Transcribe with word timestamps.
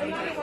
You 0.00 0.40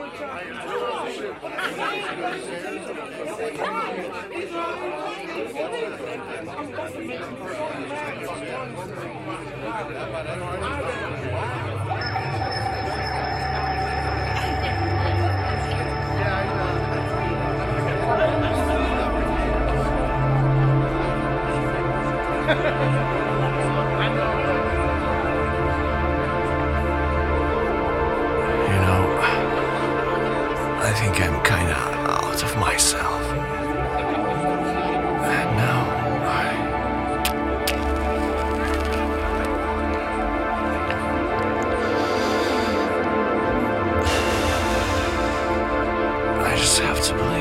have 46.80 47.02
to 47.02 47.14
believe. 47.14 47.37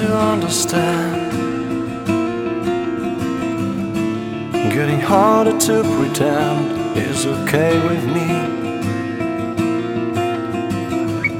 To 0.00 0.16
understand. 0.16 1.30
Getting 4.72 5.00
harder 5.00 5.58
to 5.68 5.82
pretend 5.96 6.96
is 6.96 7.26
okay 7.26 7.74
with 7.88 8.04
me. 8.16 8.30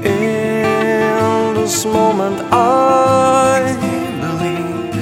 In 0.05 1.55
this 1.55 1.85
moment, 1.85 2.37
I 2.51 3.75
believe, 4.23 4.95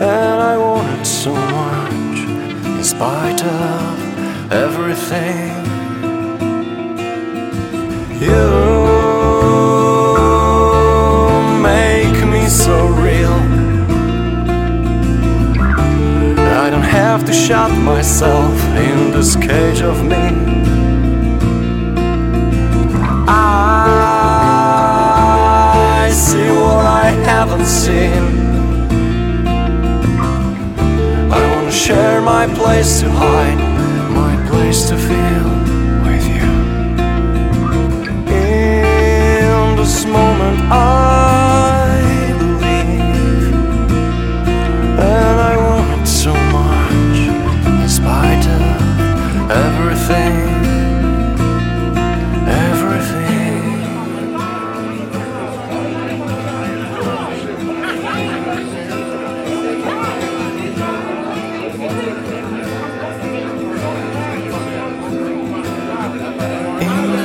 and 0.00 0.38
I 0.52 0.56
want 0.56 1.00
it 1.00 1.04
so 1.04 1.34
much, 1.34 2.18
in 2.78 2.84
spite 2.84 3.42
of 3.42 4.52
everything. 4.52 5.50
You 8.24 8.81
have 16.92 17.24
to 17.24 17.32
shut 17.32 17.70
myself 17.70 18.52
in 18.76 19.12
this 19.12 19.34
cage 19.34 19.80
of 19.80 20.04
me. 20.04 20.24
I 23.26 23.40
see 26.12 26.50
what 26.50 26.84
I 26.84 27.08
haven't 27.30 27.64
seen. 27.64 28.22
I 31.32 31.40
wanna 31.54 31.72
share 31.72 32.20
my 32.20 32.46
place 32.60 33.00
to 33.00 33.08
hide, 33.10 33.62
my 34.22 34.34
place 34.50 34.80
to 34.90 34.96
feel 35.08 35.48
with 36.06 36.26
you. 36.36 36.50
In 38.28 39.76
this 39.76 40.04
moment, 40.04 40.58
I 40.70 40.91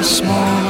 In 0.08 0.67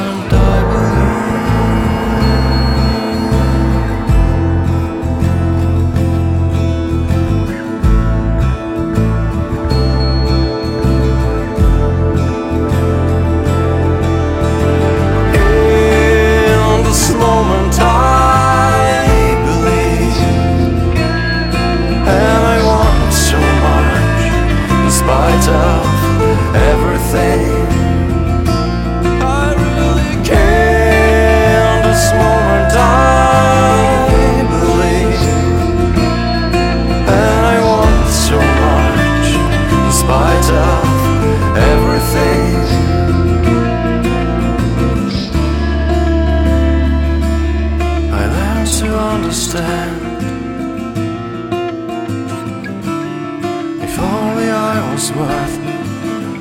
was 54.98 55.12
worth 55.12 55.58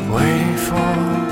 waiting 0.09 0.57
for. 0.57 1.26